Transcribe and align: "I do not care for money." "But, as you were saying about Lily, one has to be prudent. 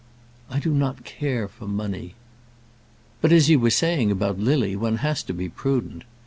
"I 0.49 0.57
do 0.57 0.73
not 0.73 1.03
care 1.05 1.47
for 1.47 1.67
money." 1.67 2.15
"But, 3.21 3.31
as 3.31 3.51
you 3.51 3.59
were 3.59 3.69
saying 3.69 4.09
about 4.09 4.39
Lily, 4.39 4.75
one 4.75 4.97
has 5.05 5.21
to 5.21 5.31
be 5.31 5.47
prudent. 5.47 6.05